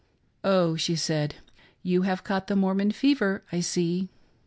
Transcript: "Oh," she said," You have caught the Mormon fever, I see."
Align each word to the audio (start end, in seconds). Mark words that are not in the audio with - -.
"Oh," 0.43 0.75
she 0.75 0.95
said," 0.95 1.35
You 1.83 2.01
have 2.01 2.23
caught 2.23 2.47
the 2.47 2.55
Mormon 2.55 2.89
fever, 2.89 3.43
I 3.51 3.59
see." 3.59 4.09